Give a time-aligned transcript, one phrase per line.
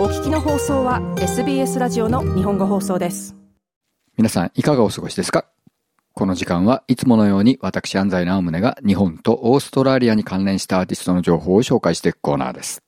[0.00, 3.36] お聞きの放送は SBS ラジオの日本語放送です
[4.16, 5.44] 皆さんいかがお過ごしですか？
[6.14, 12.82] この時間はいつものように私安西直宗が日本とオーストラリアに関連したアーティストの情報を紹介していくコーナーです。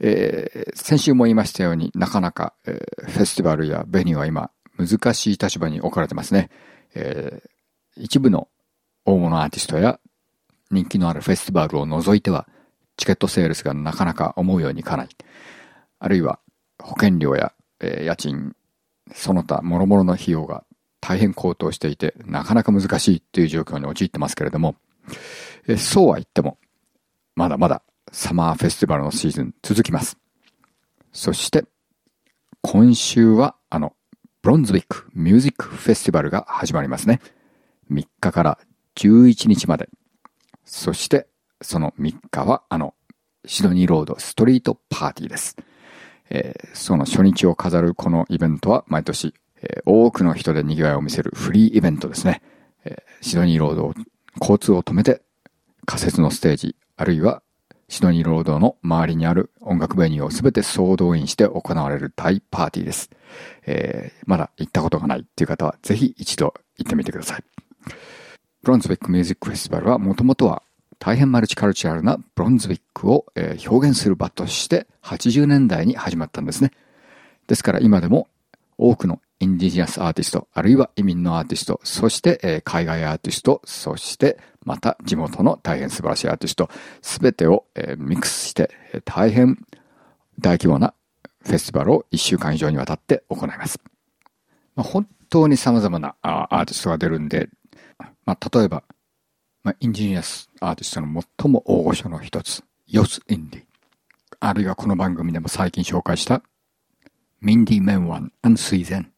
[0.00, 6.48] えー、先週も言いましたようになかなか、えー、フェスティバルやベニーは今難しい立場に置かれてますね。
[6.94, 8.48] えー、一部の
[9.04, 10.00] 大物アーティストや
[10.70, 12.48] 人気のあるフェスティバルを除いては
[12.96, 15.08] チケットセールスがなかなか思うようにいかない。
[15.98, 16.40] あるいは
[16.78, 18.54] 保険料や、えー、家賃、
[19.14, 20.64] その他諸々の費用が
[21.00, 24.76] 大変高騰していて、なかなか難しいっていう状況に陥ってますけれども、
[25.68, 26.58] えそうは言っても、
[27.34, 30.18] まだまだサマーフェスティバルのシーズン続きます。
[31.12, 31.64] そして、
[32.62, 33.94] 今週はあの、
[34.42, 37.20] ブロンズウィックミュージックフェスティバルが始まりますね。
[37.90, 38.58] 3日から
[38.96, 39.88] 11日まで。
[40.64, 41.28] そして、
[41.62, 42.94] その3日はあの、
[43.44, 45.56] シドニーロードストリートパーティーです。
[46.30, 52.42] えー、その初日を飾るこのイベントは毎年、えー、多くの人で賑わいを見せるフリーイベントですね。
[52.84, 53.94] えー、シドニーロードを、
[54.40, 55.22] 交通を止めて
[55.86, 57.42] 仮設のステージ、あるいは
[57.88, 63.10] シドニーロードの周りにある音楽ベニューをすべて総動員して行われる大パーティーです。
[63.64, 67.44] えー、まだ行ったことがないっていう方はぜひ一度行ってみてください。
[68.62, 70.62] ブロンズベックミュージックフェスティバルはもともとは
[70.98, 76.72] 大変マルチカルチャルなブロンズウィックを、え表現する場として80年代に始まったんですね。
[77.46, 78.28] ですから今でも
[78.78, 86.70] 多くのインディジナスアーティスト、あるいは移民のアーティスト、そして、え海外アーティスト、そしてまた地元の大変素晴らしいアーティスト、
[87.02, 89.58] すべてを、えミックスして、え大変
[90.38, 90.94] 大規模な
[91.42, 93.78] フェスティバルを1週間以上にわたって行います。
[94.74, 97.48] まあ、本当に様々なアーティストが出るんで、
[98.24, 98.82] まあ、例えば
[99.66, 103.62] まあ、 Indigenous artist の最も大御所の一つ、 Yothu Yindi。
[104.38, 106.40] あるいはこの番組でも最近紹介した
[107.40, 109.10] Mindy Meng Wang and Sui Zhen。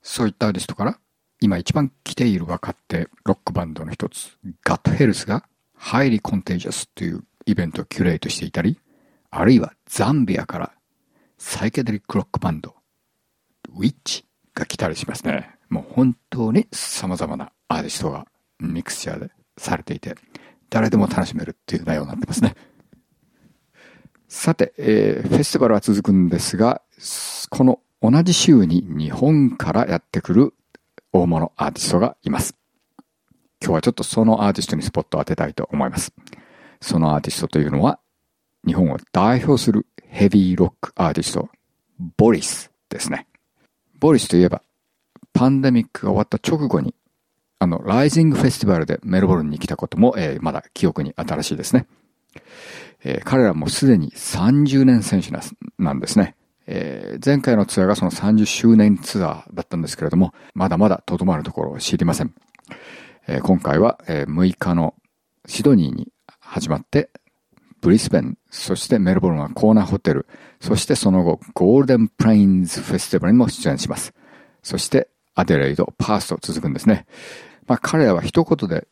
[0.00, 0.98] そういったアーティストから
[1.42, 5.44] 今一番来ている若手ロックバンドの一つ、 Gut Health が
[5.76, 8.80] Highly Contagious というイベントをキュレートしていたり、
[9.30, 10.72] あるいはザンビアから
[11.36, 12.74] サイケデリックロックバンド、
[13.68, 15.50] ウィッチが来たりしますね。
[15.68, 18.26] もう本当に様々なアーティストが
[18.60, 20.14] ミクスチャーでされていて、
[20.70, 22.54] 誰でも楽しめるっていう内容になってますね。
[24.28, 26.82] さて、えー、フェスティバルは続くんですが、
[27.50, 30.54] この同じ週に日本からやってくる
[31.12, 32.56] 大物アーティストがいます。
[33.62, 36.12] 今日はちょっとそのアーティストにスポットを当てたいと思います。
[36.80, 37.98] そのアーティストというのは、
[38.66, 41.48] 日本を代表するヘビーロックアーティスト、
[42.16, 43.26] ボリスですね。
[44.00, 44.62] ボリスといえば、
[45.32, 46.94] パンデミックが終わった直後に
[47.64, 51.86] あの、ライジングフェスティバルでメルボルンに来たことも、えー、まだ記憶に新しいですね。
[53.02, 55.30] えー、彼らもすでに30年選手
[55.78, 56.36] なんですね。
[56.66, 62.34] えー、前回のツアーがその30周年ツアーだったんですけれども、まだまだとどまるところを知りません。
[63.28, 64.94] えー、今回は、えー、6日の
[65.46, 66.08] シドニーに
[66.40, 67.08] 始まって、
[67.80, 70.26] ブリスベン、そしてメルボルンは Corner Hotel、
[70.60, 74.12] そしてその後 Golden Plains Festival にも出演します。
[74.62, 77.06] そしてアデレイド、パースと続くんですね。
[77.66, 78.86] まあ彼らは一言で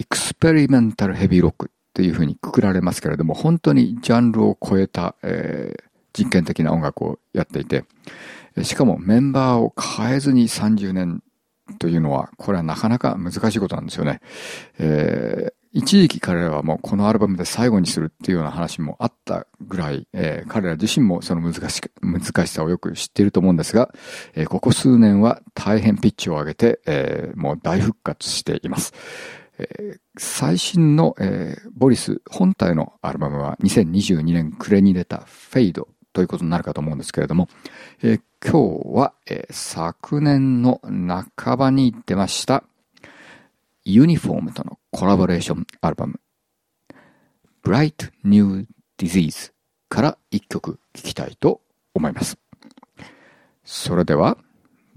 [0.00, 5.82] experimental heavy rock っていうふうにくくられますけれども、本当にジャンルを超えた、えー、
[6.12, 7.84] 実験的な音楽をやっていて、
[8.62, 11.22] しかもメンバーを変えずに30年
[11.78, 14.20] というのは、これはなかなか難しいことなんですよね。
[14.78, 23.94] えー、一時期彼らはもうこのアルバムで最後にするっていうような話もあったぐらい、えー、彼ら自身もその難し難しさをよく知っていると思うんですが、
[24.34, 28.92] えー、ここ数年は大変ピッチを上げて、えー、もう大復活しています。
[30.16, 37.46] 最新の、えボリス本体のアルバムは2022年暮れに出たフェイドということになるかと思うんですけれども、
[38.02, 40.80] え今日は、え昨年の
[41.36, 42.64] 半ばに出ました
[43.84, 46.20] ユニフォームとのコラボレーションアルバム
[47.64, 48.66] Bright New
[48.98, 49.52] Disease
[49.88, 51.60] から一曲聴きたいと
[51.94, 52.38] 思います。
[53.64, 54.38] それでは、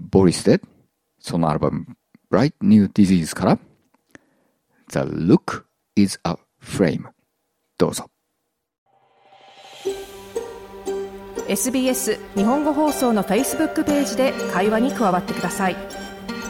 [0.00, 0.60] ボリスで
[1.18, 1.86] そのアルバム
[2.30, 3.58] Bright New Disease から
[4.88, 5.64] The Look
[5.96, 7.08] is a Frame
[7.78, 8.10] どうぞ。
[11.48, 15.76] SBS 日本語放送の Facebook ページで会話に加わってください。「